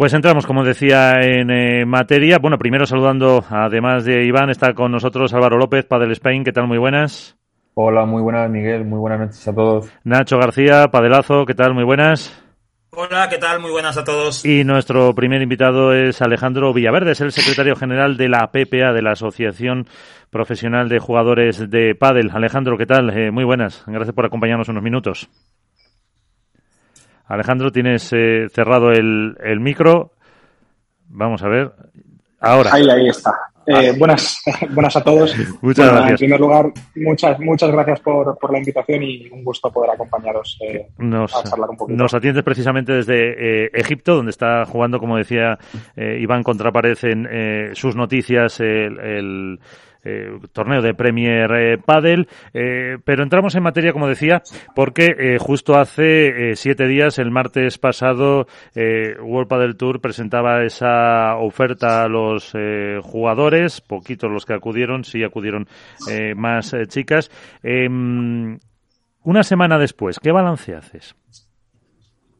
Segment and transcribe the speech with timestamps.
[0.00, 2.38] Pues entramos, como decía, en eh, materia.
[2.40, 6.42] Bueno, primero saludando, además de Iván, está con nosotros Álvaro López, Padel Spain.
[6.42, 6.66] ¿Qué tal?
[6.66, 7.36] Muy buenas.
[7.74, 8.86] Hola, muy buenas, Miguel.
[8.86, 9.92] Muy buenas noches a todos.
[10.02, 11.44] Nacho García, Padelazo.
[11.44, 11.74] ¿Qué tal?
[11.74, 12.34] Muy buenas.
[12.92, 13.60] Hola, ¿qué tal?
[13.60, 14.42] Muy buenas a todos.
[14.42, 19.02] Y nuestro primer invitado es Alejandro Villaverde, es el secretario general de la PPA, de
[19.02, 19.86] la Asociación
[20.30, 22.30] Profesional de Jugadores de Padel.
[22.32, 23.10] Alejandro, ¿qué tal?
[23.10, 23.84] Eh, muy buenas.
[23.86, 25.28] Gracias por acompañarnos unos minutos.
[27.30, 30.10] Alejandro, tienes eh, cerrado el, el, micro.
[31.08, 31.72] Vamos a ver.
[32.40, 32.70] Ahora.
[32.74, 33.32] Ahí, ahí está.
[33.66, 35.32] Eh, buenas, buenas a todos.
[35.62, 36.10] Muchas gracias.
[36.10, 40.58] En primer lugar, muchas, muchas gracias por, por la invitación y un gusto poder acompañaros
[40.60, 41.96] eh, nos, a charlar un poquito.
[41.96, 45.56] Nos atiendes precisamente desde eh, Egipto, donde está jugando, como decía
[45.94, 49.60] eh, Iván Contrapared en eh, sus noticias, el, el
[50.04, 54.42] eh, torneo de Premier eh, Padel, eh, pero entramos en materia, como decía,
[54.74, 62.02] porque eh, justo hace siete días, el martes pasado, World Padel Tour presentaba esa oferta
[62.02, 62.52] a los
[63.02, 65.66] jugadores, poquitos los que acudieron, sí acudieron
[66.36, 67.30] más chicas.
[67.62, 68.58] Em,
[69.22, 71.14] una semana después, ¿qué balance haces?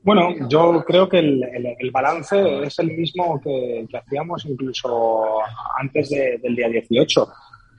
[0.03, 5.41] Bueno, yo creo que el, balance es el mismo que, hacíamos incluso
[5.79, 7.29] antes de, del día 18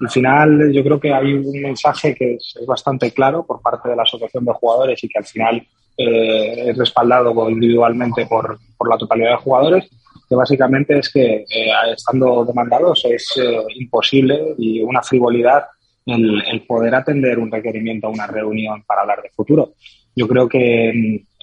[0.01, 3.89] al final yo creo que hay un mensaje que es, es, bastante claro por parte
[3.89, 8.89] de la asociación de jugadores y que al final eh, es respaldado individualmente por, por,
[8.89, 9.89] la totalidad de jugadores,
[10.27, 15.65] que básicamente es que eh, estando demandados es eh, imposible y una frivolidad
[16.05, 19.73] el, el, poder atender un requerimiento a una reunión para hablar de futuro.
[20.15, 20.89] Yo creo que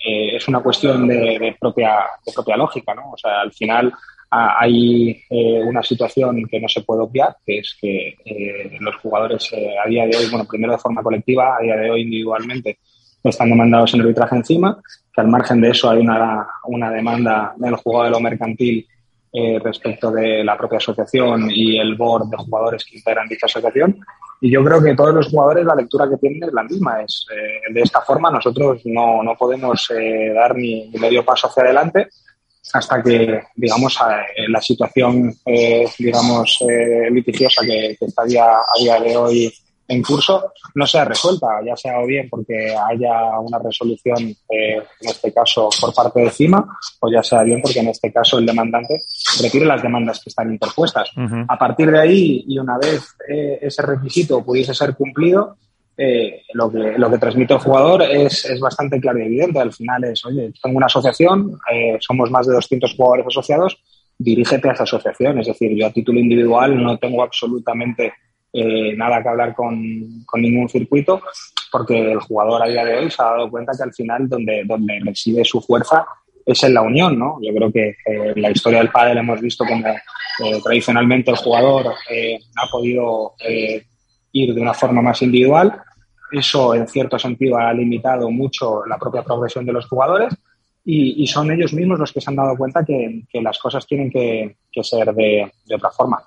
[0.05, 3.13] eh, es una cuestión de, de, propia, de propia lógica, ¿no?
[3.13, 3.93] O sea, al final
[4.31, 9.51] hay eh, una situación que no se puede obviar, que es que eh, los jugadores
[9.53, 12.79] eh, a día de hoy, bueno, primero de forma colectiva, a día de hoy individualmente,
[13.25, 14.81] están demandados en arbitraje encima,
[15.13, 18.87] que al margen de eso hay una, una demanda del jugador de lo mercantil
[19.63, 24.01] respecto de la propia asociación y el board de jugadores que integran dicha asociación.
[24.41, 27.03] Y yo creo que todos los jugadores la lectura que tienen es la misma.
[27.03, 27.27] Es,
[27.71, 29.87] de esta forma nosotros no, no podemos
[30.35, 32.09] dar ni, ni medio paso hacia adelante
[32.73, 33.99] hasta que, digamos,
[34.49, 39.53] la situación, eh, digamos, eh, litigiosa que, que está a día de hoy
[39.89, 45.09] en curso no sea resuelta, ya sea o bien porque haya una resolución, eh, en
[45.09, 48.47] este caso, por parte de CIMA, o ya sea bien porque en este caso el
[48.47, 49.01] demandante
[49.43, 51.11] retire las demandas que están interpuestas.
[51.17, 51.47] Uh -huh.
[51.49, 55.57] A partir de ahí, y una vez eh, ese requisito pudiese ser cumplido,
[56.01, 59.59] eh, lo, que, lo que transmite el jugador es, es, bastante claro y evidente.
[59.59, 63.83] Al final es, oye, tengo una asociación, eh, somos más de 200 jugadores asociados,
[64.17, 65.41] dirígete a esa asociación.
[65.41, 68.13] Es decir, yo a título individual no tengo absolutamente
[68.53, 71.21] eh, nada que hablar con, con, ningún circuito,
[71.73, 74.63] porque el jugador a día de hoy se ha dado cuenta que al final donde,
[74.67, 76.07] donde reside su fuerza
[76.47, 77.39] es en la unión, ¿no?
[77.43, 81.93] Yo creo que en la historia del pádel hemos visto como eh, tradicionalmente el jugador
[82.09, 83.35] eh, ha podido
[84.33, 85.83] ir de una forma más individual,
[86.33, 90.35] eso, en cierto sentido, ha limitado mucho la propia progresión de los jugadores
[90.85, 94.57] y, son ellos mismos los que se han dado cuenta que, las cosas tienen que,
[94.73, 96.23] que ser de, de, otra forma.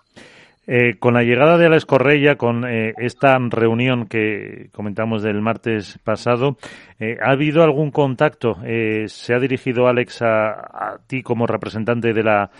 [0.67, 5.97] Eh, con la llegada de Alex Correia, con eh, esta reunión que comentamos del martes
[6.03, 6.57] pasado,
[6.99, 8.57] eh, ¿ha habido algún contacto?
[8.63, 12.51] Eh, ¿Se ha dirigido Alex a, a ti como representante de la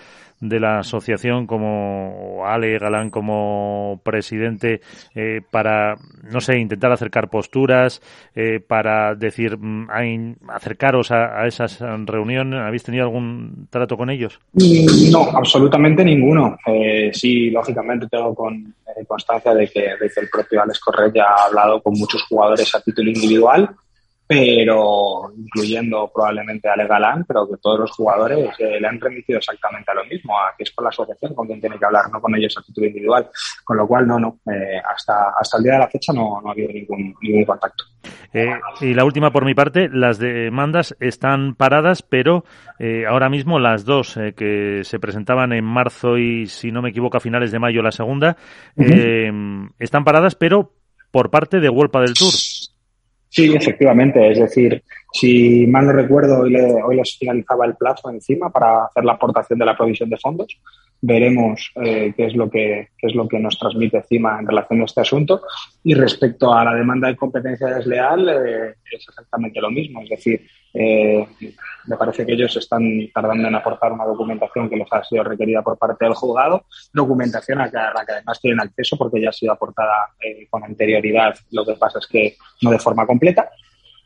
[0.42, 4.82] de la asociación como Ale Galán como presidente
[5.16, 8.02] eh, para, no sé, intentar acercar posturas,
[8.36, 9.88] eh, para decir, mm,
[10.50, 12.60] acercaros a, a esas reuniones?
[12.60, 14.40] ¿Habéis tenido algún trato con ellos?
[15.12, 16.58] No, absolutamente ninguno.
[16.66, 21.24] Eh, sí, lógicamente tengo con, eh, constancia de que, de el propio Alex Correa ya
[21.24, 23.70] ha hablado con muchos jugadores a título individual
[24.28, 29.40] pero incluyendo probablemente a Ale Galán, pero que todos los jugadores eh, le han remitido
[29.40, 32.06] exactamente a lo mismo, a que es con la asociación con quien tiene que hablar,
[32.10, 33.28] no con ellos a título individual.
[33.66, 36.48] Con lo cual, no, no, eh, hasta, hasta el día de la fecha no, no
[36.48, 37.84] ha habido ningún, ningún contacto.
[38.34, 42.46] Eh, y la última por mi parte, las demandas están paradas, pero
[43.08, 47.20] ahora mismo las dos que se presentaban en marzo y, si no me equivoco, a
[47.20, 48.38] finales de mayo la segunda,
[48.76, 49.74] uh -huh.
[49.78, 50.72] están paradas, pero
[51.12, 52.34] por parte de World del Tour.
[53.32, 54.30] Sí, efectivamente.
[54.30, 54.84] Es decir,
[55.14, 59.14] si mal no recuerdo, hoy, le, hoy les finalizaba el plazo encima para hacer la
[59.14, 60.60] aportación de la provisión de fondos.
[61.00, 64.82] Veremos eh, qué, es lo que, qué es lo que nos transmite encima en relación
[64.82, 65.44] a este asunto.
[65.82, 70.02] Y respecto a la demanda de competencia desleal, eh, es exactamente lo mismo.
[70.02, 71.28] Es decir, eh,
[71.86, 72.84] me parece que ellos están
[73.14, 77.60] tardando en aportar una documentación que les ha sido requerida por parte del juzgado, documentación
[77.60, 81.66] a, la que además tienen acceso porque ya ha sido aportada eh, con anterioridad, lo
[81.66, 83.50] que pasa es que no de forma completa.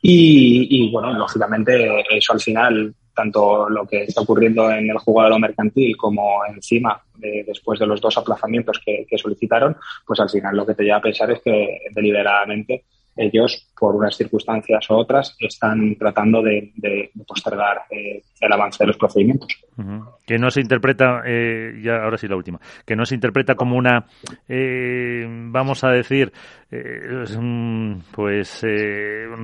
[0.02, 5.40] Y, y bueno, lógicamente eso al final tanto lo que está ocurriendo en el jugador
[5.40, 9.76] mercantil como encima, después de los dos aplazamientos que, que solicitaron,
[10.06, 12.84] pues al final lo que te lleva a pensar es que deliberadamente
[13.16, 16.72] ellos, por unas circunstancias u otras, están tratando de,
[17.26, 19.48] postergar eh, el avance de los procedimientos.
[20.26, 23.76] Que no se interpreta, eh, ya ahora sí la última, que no se interpreta como
[23.76, 24.06] una,
[24.48, 26.32] eh, vamos a decir,
[28.12, 28.62] pues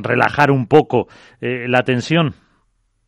[0.03, 1.09] relajar un poco
[1.41, 2.35] la tensión.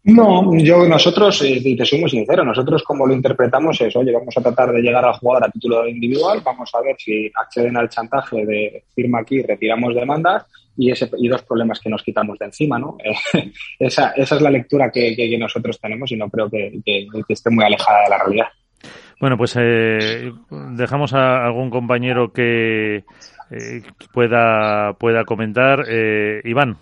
[0.05, 4.37] No, yo nosotros, y te soy muy sincero, nosotros como lo interpretamos es, oye, vamos
[4.37, 7.89] a tratar de llegar al jugador a título individual, vamos a ver si acceden al
[7.89, 10.45] chantaje de firma aquí, retiramos demandas
[10.77, 12.99] y, ese, y dos problemas que nos quitamos de encima, ¿no?
[13.79, 17.65] esa, esa es la lectura que, nosotros tenemos y no creo que, que, esté muy
[17.65, 18.49] alejada de la realidad.
[19.19, 23.05] Bueno, pues eh, dejamos a algún compañero que
[23.51, 25.87] eh, pueda, pueda comentar.
[25.89, 26.77] Eh, Iván.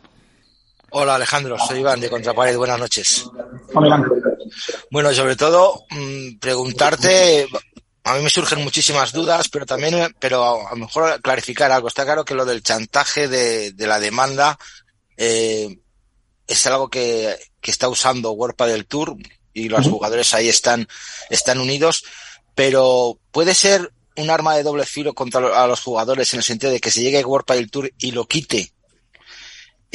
[0.94, 3.24] Hola Alejandro, soy Iván de Contrapared, buenas noches.
[3.72, 4.04] Hola.
[4.90, 7.48] Bueno, sobre todo mm, preguntarte,
[8.04, 11.88] a mí me surgen muchísimas dudas, pero también, pero a lo mejor clarificar algo.
[11.88, 14.58] Está claro que lo del chantaje de, la demanda
[15.16, 15.78] eh,
[16.46, 19.16] es algo que, que está usando Warpa del Tour
[19.54, 20.86] y los jugadores ahí están,
[21.30, 22.04] están unidos,
[22.54, 26.70] pero puede ser un arma de doble filo contra a los jugadores en el sentido
[26.70, 28.74] de que se llegue Warpa del Tour y lo quite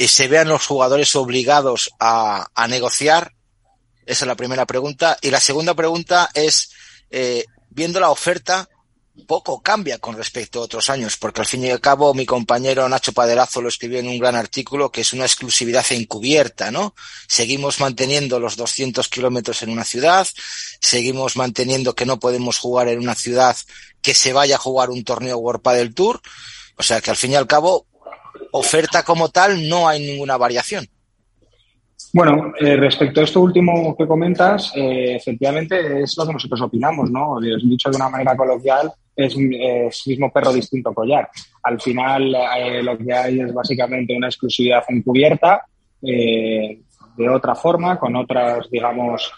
[0.06, 3.34] se vean los jugadores obligados a, a, negociar?
[4.06, 5.18] Esa es la primera pregunta.
[5.20, 6.70] Y la segunda pregunta es,
[7.10, 8.68] eh, viendo la oferta,
[9.26, 12.88] poco cambia con respecto a otros años, porque al fin y al cabo mi compañero
[12.88, 16.94] Nacho Paderazo lo escribió en un gran artículo que es una exclusividad encubierta, ¿no?
[17.26, 20.26] Seguimos manteniendo los 200 kilómetros en una ciudad,
[20.80, 23.56] seguimos manteniendo que no podemos jugar en una ciudad
[24.00, 26.20] que se vaya a jugar un torneo World del Tour,
[26.76, 27.86] o sea que al fin y al cabo
[28.52, 30.86] oferta como tal no hay ninguna variación.
[32.12, 37.10] Bueno, eh, respecto a esto último que comentas, eh, efectivamente es lo que nosotros opinamos,
[37.10, 37.38] ¿no?
[37.40, 41.28] Dicho de una manera coloquial, es, mismo perro distinto collar.
[41.62, 45.62] Al final eh, lo que hay es básicamente una exclusividad encubierta,
[46.00, 49.32] de otra forma, con otras, digamos,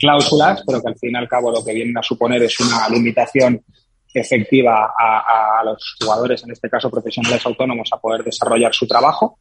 [0.00, 2.88] cláusulas, pero que al fin y al cabo lo que vienen a suponer es una
[2.88, 3.62] limitación
[4.12, 9.38] efectiva a, los jugadores, en este caso profesionales autónomos, a poder desarrollar su trabajo.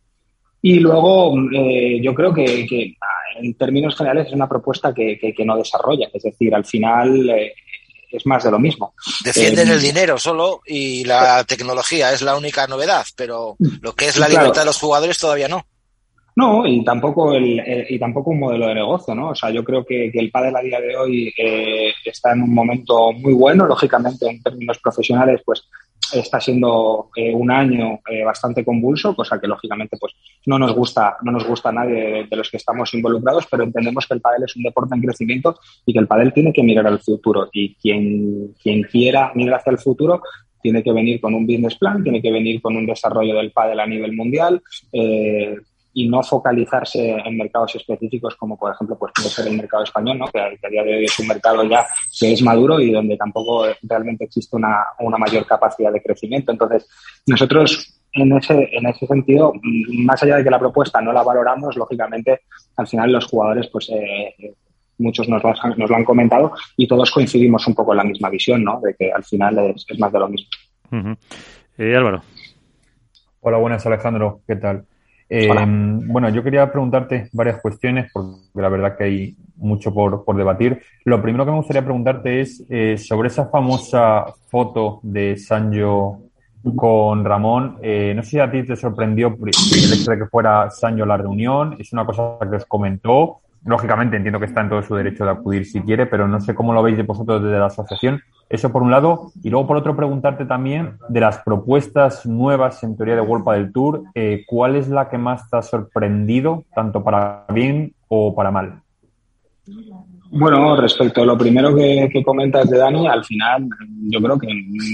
[0.61, 2.95] Y luego eh, yo creo que,
[3.41, 7.53] en términos generales es una propuesta que, no desarrolla, es decir, al final eh,
[8.11, 8.93] es más de lo mismo.
[9.23, 14.07] Defienden eh, el dinero solo y la tecnología es la única novedad, pero lo que
[14.07, 15.65] es la libertad de los jugadores todavía no.
[16.35, 19.29] No, y tampoco, el, y tampoco un modelo de negocio, ¿no?
[19.29, 22.53] O sea, yo creo que, el pádel a día de hoy eh, está en un
[22.53, 25.67] momento muy bueno, lógicamente en términos profesionales, pues
[26.13, 30.13] está siendo eh, un año eh, bastante convulso, cosa que lógicamente pues
[30.45, 34.07] no nos gusta, no nos gusta a nadie de, los que estamos involucrados, pero entendemos
[34.07, 36.87] que el pádel es un deporte en crecimiento y que el pádel tiene que mirar
[36.87, 40.21] al futuro y quien, quien quiera mirar hacia el futuro
[40.61, 43.79] tiene que venir con un business plan, tiene que venir con un desarrollo del pádel
[43.79, 44.61] a nivel mundial,
[44.91, 45.55] eh,
[45.99, 50.17] y no focalizarse en mercados específicos como por ejemplo pues puede ser el mercado español,
[50.17, 50.27] ¿no?
[50.27, 51.85] que, a día de hoy es un mercado ya
[52.17, 56.53] que es maduro y donde tampoco realmente existe una, una mayor capacidad de crecimiento.
[56.53, 56.87] Entonces,
[57.27, 59.51] nosotros en ese, en ese sentido,
[60.05, 62.43] más allá de que la propuesta no la valoramos, lógicamente
[62.77, 64.55] al final los jugadores pues eh,
[64.99, 68.03] muchos nos lo, han, nos lo han comentado y todos coincidimos un poco en la
[68.05, 68.79] misma visión, ¿no?
[68.81, 70.47] De que al final es, es más de lo mismo.
[71.77, 72.21] eh, Álvaro.
[73.41, 74.85] Hola, buenas Alejandro, ¿qué tal?
[75.29, 75.47] Eh,
[76.07, 80.81] bueno, yo quería preguntarte varias cuestiones, porque la verdad que hay mucho por, por debatir.
[81.05, 86.19] Lo primero que me gustaría preguntarte es eh, sobre esa famosa foto de Sancho
[86.75, 87.77] con Ramón.
[87.81, 91.17] Eh, no sé si a ti te sorprendió el hecho de que fuera Sancho la
[91.17, 91.75] reunión.
[91.79, 93.41] Es una cosa que os comentó.
[93.65, 96.55] Lógicamente entiendo que está en todo su derecho de acudir si quiere, pero no sé
[96.55, 98.21] cómo lo veis de vosotros desde la asociación.
[98.49, 99.31] Eso por un lado.
[99.43, 103.71] Y luego por otro preguntarte también de las propuestas nuevas en teoría de World del
[103.71, 108.51] Tour, eh, ¿cuál es la que más te ha sorprendido, tanto para bien o para
[108.51, 108.81] mal?
[110.31, 113.67] Bueno, respecto a lo primero que, comentas de Dani, al final
[114.09, 114.47] yo creo que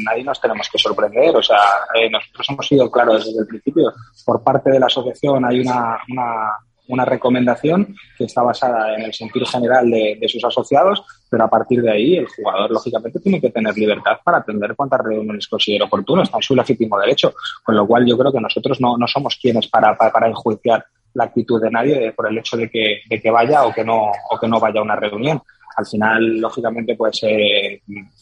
[0.06, 1.36] nadie nos tenemos que sorprender.
[1.36, 1.58] O sea,
[1.94, 3.92] eh, nosotros hemos sido claros desde el principio.
[4.26, 6.52] Por parte de la asociación hay una, una
[6.88, 11.82] una recomendación que está basada en el sentir general de, sus asociados, pero a partir
[11.82, 16.24] de ahí el jugador lógicamente tiene que tener libertad para atender cuántas reuniones considere oportuno,
[16.24, 19.38] está en su legítimo derecho, con lo cual yo creo que nosotros no, no somos
[19.42, 23.32] quienes para, para, enjuiciar la actitud de nadie por el hecho de que, de que
[23.32, 25.42] vaya o que no o que no vaya a una reunión.
[25.77, 27.82] Al final, lógicamente, pues eh,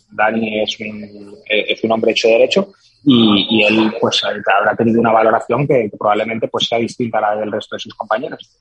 [0.10, 5.00] Dani es un, es un hombre hecho de derecho y, y él pues habrá tenido
[5.00, 8.60] una valoración que, probablemente pues sea distinta a la del resto de sus compañeros.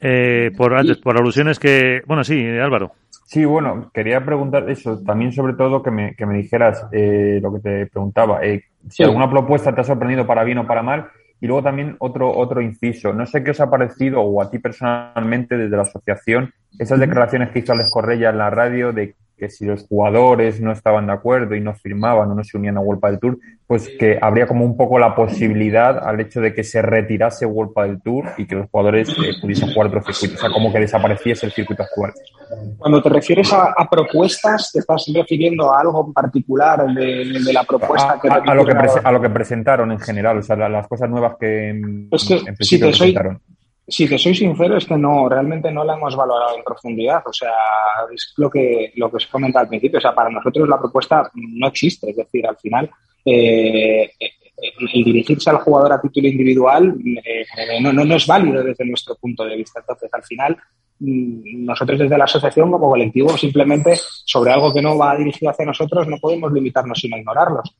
[0.00, 2.02] Eh, por antes, por alusiones que.
[2.06, 2.92] Bueno, sí, Álvaro.
[3.24, 7.54] Sí, bueno, quería preguntar eso, también sobre todo que me, que me dijeras eh, lo
[7.54, 11.08] que te preguntaba, eh, si alguna propuesta te ha sorprendido para bien o para mal,
[11.40, 14.58] y luego también otro, otro inciso, no sé qué os ha parecido o a ti
[14.58, 19.50] personalmente desde la asociación, esas declaraciones que hizo Alex Correia en la radio de que
[19.50, 22.80] si los jugadores no estaban de acuerdo y no firmaban o no se unían a
[22.80, 26.62] World del Tour, pues que habría como un poco la posibilidad al hecho de que
[26.62, 30.38] se retirase World del Tour y que los jugadores eh, pudiesen jugar otro circuito, o
[30.38, 32.12] sea, como que desapareciese el circuito actual.
[32.78, 38.20] Cuando te refieres a, propuestas, ¿te estás refiriendo a algo en particular de, la propuesta
[38.22, 41.34] que a, lo que a lo que presentaron en general, o sea, las cosas nuevas
[41.40, 43.40] que, en, principio presentaron
[43.86, 47.22] si te soy sincero, es que no, realmente no la hemos valorado en profundidad.
[47.26, 47.52] O sea,
[48.14, 49.98] es lo que, lo que os comenta al principio.
[49.98, 52.10] O sea, para nosotros la propuesta no existe.
[52.10, 52.90] Es decir, al final,
[53.24, 54.10] eh,
[54.56, 57.44] el dirigirse al jugador a título individual eh,
[57.80, 59.80] no, no, es válido desde nuestro punto de vista.
[59.80, 60.56] Entonces, al final,
[61.00, 65.66] mm, nosotros desde la asociación como colectivo simplemente sobre algo que no va dirigido hacia
[65.66, 67.76] nosotros no podemos limitarnos sino ignorarlos.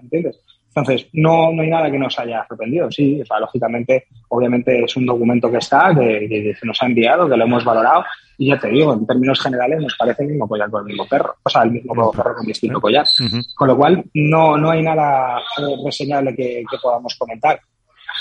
[0.00, 0.40] ¿Entiendes?
[0.76, 2.90] Entonces, no, no hay nada que nos haya sorprendido.
[2.90, 7.28] Sí, o sea, lógicamente, obviamente es un documento que está, que, se nos ha enviado,
[7.28, 8.04] que lo hemos valorado.
[8.36, 11.06] Y ya te digo, en términos generales nos parece el mismo collar con el mismo
[11.06, 11.36] perro.
[11.44, 13.06] O sea, el mismo perro con distinto collar.
[13.54, 15.40] Con lo cual, no, no hay nada
[15.84, 17.60] reseñable que, podamos comentar.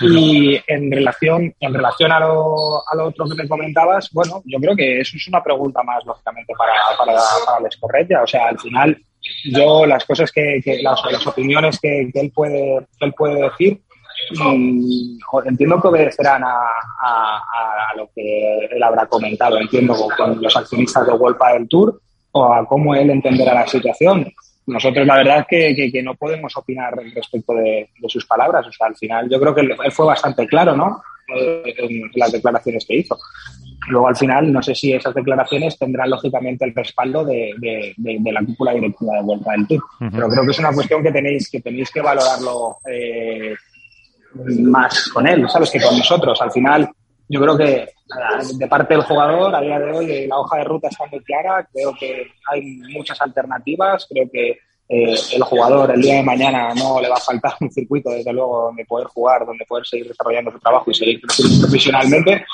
[0.01, 4.59] Y en relación, en relación a lo, a lo otro que me comentabas, bueno, yo
[4.59, 7.15] creo que eso es una pregunta más, lógicamente, para, para,
[7.81, 8.99] para O sea, al final,
[9.45, 13.79] yo las cosas que, las, las, opiniones que, él puede él puede decir
[14.37, 16.57] mm, entiendo que obedecerán a,
[17.01, 19.57] a, lo que él habrá comentado.
[19.57, 22.01] Entiendo con, los accionistas de World del Tour
[22.31, 24.31] o a cómo él entenderá la situación.
[24.65, 28.65] Nosotros la verdad que, que, no podemos opinar respecto de, de, sus palabras.
[28.67, 31.01] O sea al final yo creo que él fue bastante claro no
[32.15, 33.17] las declaraciones que hizo
[33.87, 38.73] Luego, al final, no sé si esas declaraciones tendrán lógicamente el respaldo de, la cúpula
[38.73, 39.83] directiva de Vuelta del Tour.
[39.99, 43.55] Pero creo que es una cuestión que tenéis que, tenéis que valorarlo eh,
[44.59, 45.69] más con él, ¿sabes?
[45.69, 46.41] Que con nosotros.
[46.41, 46.89] Al final,
[47.27, 47.87] yo creo que
[48.57, 51.67] de parte del jugador, a día de hoy, la hoja de ruta está muy clara.
[51.73, 52.61] Creo que hay
[52.93, 54.07] muchas alternativas.
[54.09, 54.59] Creo que
[54.89, 58.33] eh, el jugador el día de mañana no le va a faltar un circuito, desde
[58.33, 62.45] luego, donde poder jugar, donde poder seguir desarrollando su trabajo y seguir creciendo profesionalmente.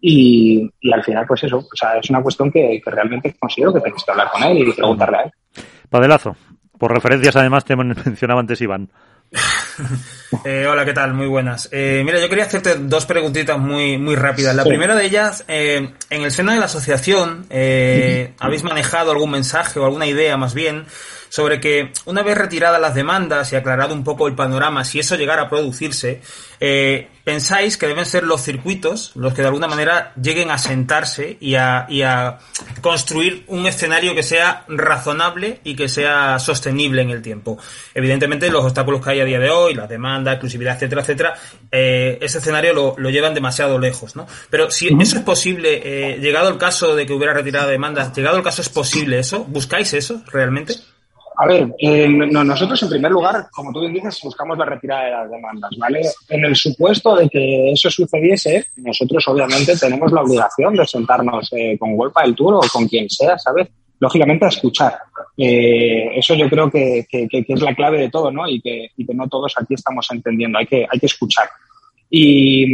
[0.00, 4.04] Y, al final, pues eso, o sea, es una cuestión que, realmente considero que tenéis
[4.04, 5.32] que hablar con él y preguntarle a él.
[5.88, 6.36] Padelazo,
[6.78, 8.90] por referencias además te mencionaba antes Iván.
[10.44, 11.14] Eh, hola, ¿qué tal?
[11.14, 11.68] Muy buenas.
[11.72, 14.54] Eh, mira, yo quería hacerte dos preguntitas muy, muy rápidas.
[14.56, 19.78] La primera de ellas, eh, en el seno de la asociación, ¿habéis manejado algún mensaje
[19.78, 20.84] o alguna idea más bien
[21.28, 25.16] sobre que una vez retiradas las demandas y aclarado un poco el panorama, si eso
[25.16, 26.20] llegara a producirse,
[26.60, 31.36] eh, pensáis que deben ser los circuitos los que de alguna manera lleguen a sentarse
[31.40, 32.38] y a, y a
[32.80, 37.58] construir un escenario que sea razonable y que sea sostenible en el tiempo.
[37.94, 41.34] Evidentemente, los obstáculos que hay a día de hoy, la demanda, exclusividad, etcétera, etcétera,
[41.70, 44.26] eh, ese escenario lo, lo, llevan demasiado lejos, ¿no?
[44.50, 48.36] Pero si eso es posible, eh, llegado el caso de que hubiera retirado demandas, llegado
[48.36, 50.74] el caso es posible eso, ¿buscáis eso realmente?
[51.38, 55.04] A ver, eh, no, nosotros en primer lugar, como tú bien dices, buscamos la retirada
[55.04, 56.00] de las demandas, ¿vale?
[56.30, 61.76] En el supuesto de que eso sucediese, nosotros obviamente tenemos la obligación de sentarnos eh,
[61.78, 63.68] con Huelpa del Tour o con quien sea, ¿sabes?
[63.98, 64.94] Lógicamente a escuchar.
[65.36, 68.48] Eh, eso yo creo que, que, que, es la clave de todo, ¿no?
[68.48, 70.58] Y que, y que no todos aquí estamos entendiendo.
[70.58, 71.48] Hay que, hay que escuchar.
[72.08, 72.64] Y,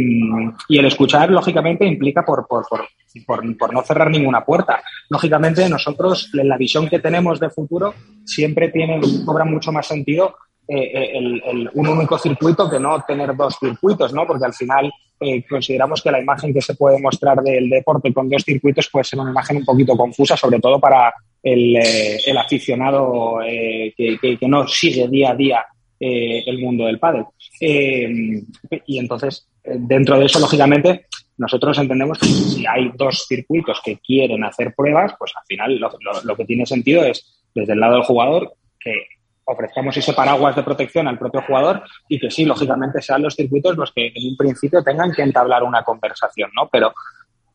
[0.69, 4.83] y, el escuchar, lógicamente, implica por, por, por, por, no cerrar ninguna puerta.
[5.09, 7.93] Lógicamente, nosotros, en la visión que tenemos de futuro,
[8.25, 10.35] siempre tiene, cobra mucho más sentido
[10.65, 14.25] eh, eh, el, un único circuito que no tener dos circuitos, ¿no?
[14.25, 18.29] Porque al final eh, consideramos que la imagen que se puede mostrar del deporte con
[18.29, 21.75] dos circuitos puede ser una imagen un poquito confusa, sobre todo para el,
[22.25, 25.65] el aficionado que, que, que, no sigue día a día
[26.05, 27.25] el mundo del pádel.
[27.59, 31.05] y entonces, dentro de eso, lógicamente,
[31.37, 35.79] nosotros entendemos que si hay dos circuitos que quieren hacer pruebas, pues al final
[36.23, 38.93] lo, que tiene sentido es, desde el lado del jugador, que
[39.45, 43.75] ofrezcamos ese paraguas de protección al propio jugador y que sí, lógicamente sean los circuitos
[43.75, 46.69] los que en un principio tengan que entablar una conversación, ¿no?
[46.71, 46.93] Pero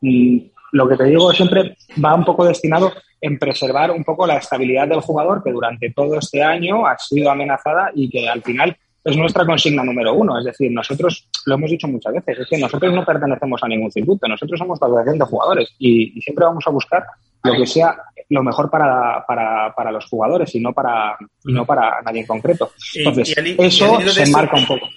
[0.01, 0.37] mm,
[0.73, 2.91] lo que te digo siempre va un poco destinado
[3.21, 7.29] en preservar un poco la estabilidad del jugador que durante todo este año ha sido
[7.29, 10.37] amenazada y que al final es nuestra consigna número uno.
[10.39, 13.91] Es decir, nosotros lo hemos dicho muchas veces, es que nosotros no pertenecemos a ningún
[13.91, 17.03] circuito, nosotros somos la asociación de jugadores y, siempre vamos a buscar
[17.43, 17.97] lo que sea
[18.29, 22.27] lo mejor para, para, para los jugadores y no para, y no para nadie en
[22.27, 22.71] concreto.
[22.93, 24.87] Entonces, eso se marca un poco.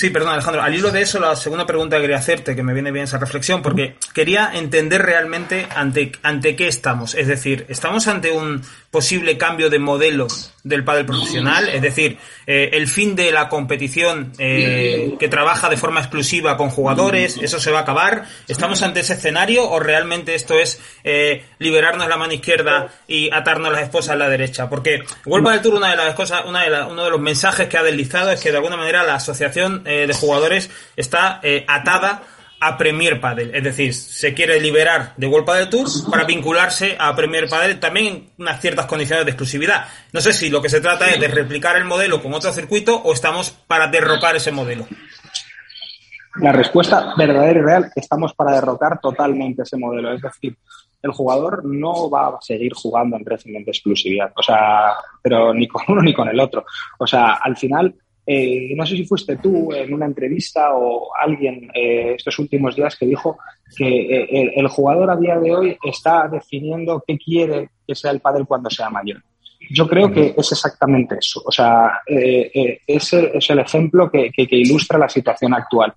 [0.00, 0.62] Sí, perdón, Alejandro.
[0.62, 3.18] Al hilo de eso, la segunda pregunta que quería hacerte, que me viene bien esa
[3.18, 7.14] reflexión, porque quería entender realmente ante, ante qué estamos.
[7.14, 10.26] Es decir, ¿estamos ante un posible cambio de modelo
[10.64, 11.68] del pádel profesional?
[11.68, 16.70] Es decir, eh, el fin de la competición eh, que trabaja de forma exclusiva con
[16.70, 18.24] jugadores, ¿eso se va a acabar?
[18.48, 23.72] ¿Estamos ante ese escenario o realmente esto es eh, liberarnos la mano izquierda y atarnos
[23.72, 24.68] las esposas a la derecha?
[24.68, 27.78] Porque World del Tour, una de las cosas, una de uno de los mensajes que
[27.78, 32.22] ha deslizado es que de alguna manera la asociación eh, de jugadores está eh, atada
[32.60, 33.54] a Premier Padel.
[33.54, 38.06] Es decir, se quiere liberar de World Padel Tour para vincularse a Premier Padel también
[38.06, 39.86] en unas ciertas condiciones de exclusividad.
[40.12, 42.96] No sé si lo que se trata es de replicar el modelo con otro circuito
[43.02, 44.86] o estamos para derrocar ese modelo.
[46.36, 50.12] La respuesta verdadera y real, estamos para derrocar totalmente ese modelo.
[50.12, 50.56] Es decir,
[51.02, 54.32] el jugador no va a seguir jugando en régimen de exclusividad.
[54.36, 56.64] O sea, pero ni con uno ni con el otro.
[56.98, 57.94] O sea, al final
[58.32, 62.94] eh, no sé si fuiste tú en una entrevista o alguien eh, estos últimos días
[62.94, 63.36] que dijo
[63.76, 68.20] que eh, el, jugador a día de hoy está definiendo qué quiere que sea el
[68.20, 69.20] pádel cuando sea mayor.
[69.72, 71.42] Yo creo que es exactamente eso.
[71.44, 75.92] O sea, ese es el ejemplo que ilustra la situación actual.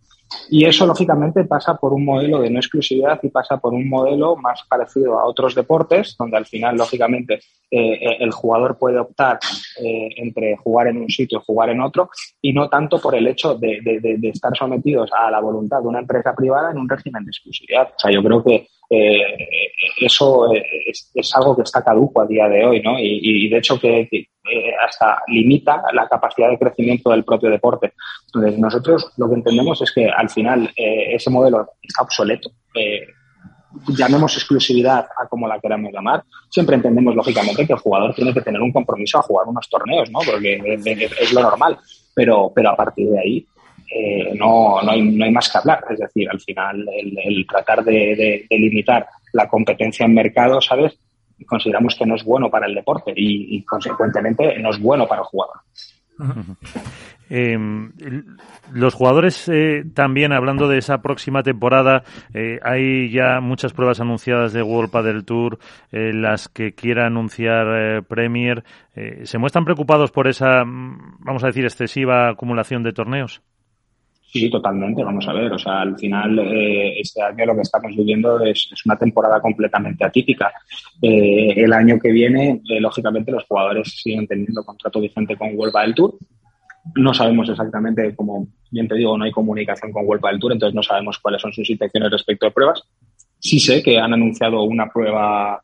[0.49, 4.35] Y eso, lógicamente, pasa por un modelo de no exclusividad y pasa por un modelo
[4.35, 7.35] más parecido a otros deportes, donde al final, lógicamente,
[7.71, 9.39] eh, eh, el jugador puede optar
[9.81, 12.09] eh, entre jugar en un sitio y jugar en otro,
[12.41, 13.81] y no tanto por el hecho de,
[14.23, 17.89] estar sometidos a la voluntad de una empresa privada en un régimen de exclusividad.
[17.95, 22.81] O sea, yo creo que eso es, algo que está caduco a día de hoy,
[22.81, 22.99] ¿no?
[22.99, 24.07] Y, de hecho que,
[24.85, 27.93] hasta limita la capacidad de crecimiento del propio deporte.
[28.27, 32.51] Entonces, nosotros lo que entendemos es que al final eh, ese modelo está obsoleto.
[32.75, 33.07] Eh,
[33.87, 38.41] llamemos exclusividad a como la queramos llamar, siempre entendemos lógicamente que el jugador tiene que
[38.41, 40.19] tener un compromiso a jugar unos torneos, ¿no?
[40.19, 40.61] Porque
[41.19, 41.79] es, lo normal,
[42.13, 43.47] pero, pero a partir de ahí
[43.93, 45.83] eh, no, no, hay, no, hay, más que hablar.
[45.89, 50.97] Es decir, al final el, tratar de, limitar la competencia en mercado, ¿sabes?
[51.45, 55.21] Consideramos que no es bueno para el deporte y, y consecuentemente no es bueno para
[55.21, 55.57] el jugador.
[57.29, 57.57] Eh,
[58.71, 62.03] los jugadores eh, también, hablando de esa próxima temporada,
[62.33, 65.57] eh, hay ya muchas pruebas anunciadas de World Padel Tour,
[65.91, 68.63] eh, las que quiera anunciar Premier.
[69.23, 73.41] ¿Se muestran preocupados por esa, mm, vamos a decir, excesiva acumulación de torneos?
[74.33, 75.03] Sí, totalmente.
[75.03, 78.97] Vamos a ver, o sea, al final este año lo que estamos viviendo es, una
[78.97, 80.51] temporada completamente atípica.
[80.99, 86.17] el año que viene, lógicamente, los jugadores siguen teniendo contrato vigente con World del Tour
[86.95, 90.75] no sabemos exactamente, como bien te digo, no hay comunicación con Huelpa del Tour, entonces
[90.75, 92.83] no sabemos cuáles son sus intenciones respecto a pruebas.
[93.39, 95.61] Sí sé que han anunciado una prueba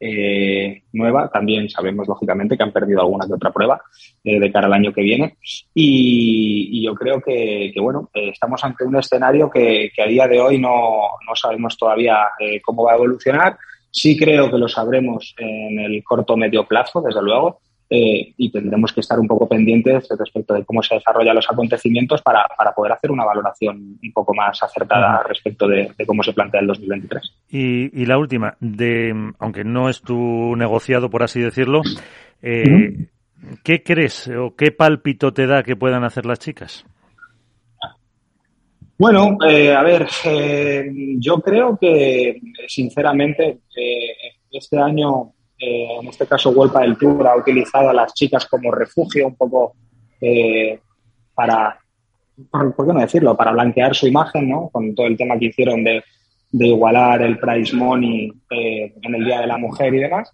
[0.00, 1.28] eh, nueva.
[1.30, 3.82] También sabemos, lógicamente, que han perdido alguna que otra prueba
[4.24, 5.36] eh, de cara al año que viene.
[5.74, 10.58] Y, yo creo que, bueno, eh, estamos ante un escenario que, a día de hoy
[10.58, 12.28] no, no sabemos todavía
[12.64, 13.58] cómo va a evolucionar.
[13.90, 17.60] Sí creo que lo sabremos en el corto medio plazo, desde luego.
[17.92, 22.22] Eh, y tendremos que estar un poco pendientes respecto de cómo se desarrollan los acontecimientos
[22.22, 26.60] para, para poder hacer una valoración un poco más acertada respecto de, cómo se plantea
[26.60, 27.34] el 2023.
[27.48, 31.82] Y, y la última, de, aunque no es tu negociado, por así decirlo,
[32.42, 33.08] eh,
[33.64, 36.86] ¿qué crees o qué pálpito te da que puedan hacer las chicas?
[38.98, 40.06] Bueno, eh, a ver,
[41.18, 43.58] yo creo que, sinceramente,
[44.52, 48.72] este año eh, en este caso Huelpa del Tour ha utilizado a las chicas como
[48.72, 49.74] refugio un poco
[50.18, 50.80] eh,
[51.34, 51.78] para,
[52.50, 54.70] por, qué no decirlo?, para blanquear su imagen, ¿no?
[54.70, 56.02] Con todo el tema que hicieron de,
[56.52, 60.32] igualar el price money eh, en el Día de la Mujer y demás.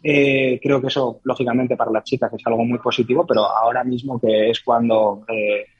[0.00, 4.50] creo que eso, lógicamente, para las chicas es algo muy positivo, pero ahora mismo que
[4.50, 5.24] es cuando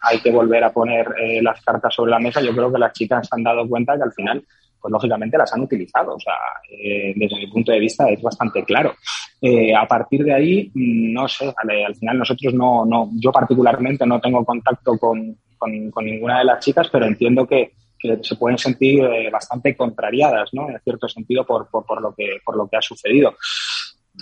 [0.03, 1.07] hay que volver a poner
[1.41, 4.03] las cartas sobre la mesa, yo creo que las chicas se han dado cuenta que
[4.03, 4.45] al final
[4.81, 6.15] pues lógicamente las han utilizado.
[6.15, 6.35] O sea,
[6.71, 8.95] eh, desde mi punto de vista es bastante claro.
[9.41, 14.07] Eh, a partir de ahí, mm, no sé, al, final nosotros no, no, yo particularmente
[14.07, 18.59] no tengo contacto con, con, ninguna de las chicas, pero entiendo que, que se pueden
[18.59, 20.69] sentir eh, bastante contrariadas, ¿no?
[20.69, 23.35] En cierto sentido, por, por, por, lo, que, por lo que ha sucedido.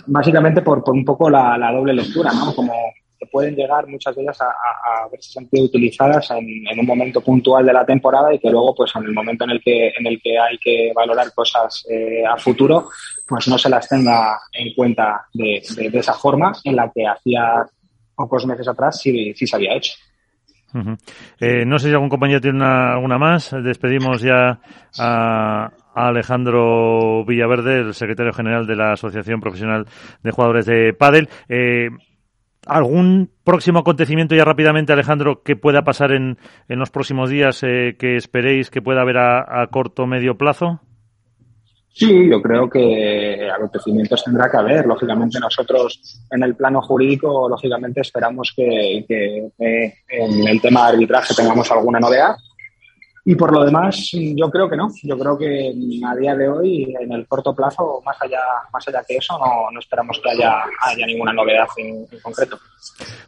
[0.05, 2.53] Básicamente por, por un poco la, la doble lectura, ¿no?
[2.53, 2.73] Como,
[3.19, 7.65] que pueden llegar muchas de ellas a, a, verse sentido utilizadas en, un momento puntual
[7.65, 10.21] de la temporada y que luego, pues en el momento en el que, en el
[10.21, 12.89] que hay que valorar cosas eh, a futuro,
[13.27, 15.61] pues no se las tenga en cuenta de,
[15.93, 17.65] esa forma en la que hacía
[18.15, 19.93] pocos meses atrás sí, sí se había hecho.
[21.39, 23.55] eh, no sé si algún compañero tiene una, alguna más.
[23.63, 24.59] Despedimos ya
[24.99, 29.87] a, Alejandro Villaverde, el secretario general de la Asociación Profesional
[30.21, 31.29] de Jugadores de Pádel.
[31.49, 31.89] Eh,
[32.67, 37.95] ¿Algún próximo acontecimiento ya rápidamente, Alejandro, que pueda pasar en, en los próximos días eh,
[37.97, 40.81] que esperéis que pueda haber a, corto o medio plazo?
[41.89, 44.85] Sí, yo creo que acontecimientos tendrá que haber.
[44.85, 50.93] Lógicamente nosotros en el plano jurídico, lógicamente esperamos que, que eh, en el tema de
[50.93, 52.35] arbitraje tengamos alguna novedad
[53.29, 54.87] y por lo demás, yo creo que no.
[55.03, 55.73] Yo creo que
[56.07, 58.39] a día de hoy, en el corto plazo, más allá,
[58.71, 62.57] más allá que eso, no, no esperamos que haya, haya ninguna novedad en, en concreto.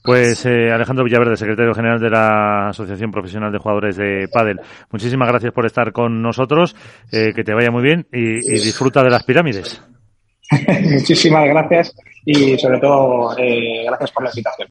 [0.02, 4.62] Pues eh, Alejandro Villaverde, secretario general de la Asociación Profesional de Jugadores de Padel.
[4.90, 6.78] Muchísimas gracias por estar con nosotros.
[7.12, 9.84] Eh, que te vaya muy bien y, y disfruta de las pirámides.
[10.94, 11.94] Muchísimas gracias
[12.26, 14.68] y sobre todo eh, gracias por la invitación.